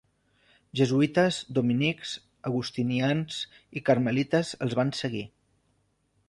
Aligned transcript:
Jesuïtes, 0.79 1.35
dominics, 1.57 2.13
agustinians 2.51 3.37
i 3.81 3.85
carmelites 3.91 4.55
els 4.69 4.77
van 4.81 4.95
seguir. 5.03 5.25